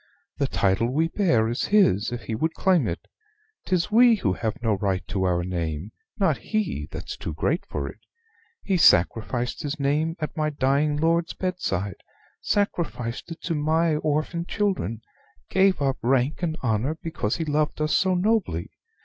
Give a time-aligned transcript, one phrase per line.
[0.39, 3.07] "The title we bear is his, if he would claim it.
[3.67, 7.87] 'Tis we who have no right to our name: not he that's too great for
[7.87, 7.99] it.
[8.63, 11.97] He sacrificed his name at my dying lord's bedside
[12.41, 15.03] sacrificed it to my orphan children;
[15.51, 18.71] gave up rank and honor because he loved us so nobly.